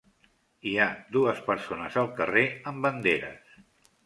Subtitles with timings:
[0.69, 3.63] Hi ha dues persones al carrer amb banderes.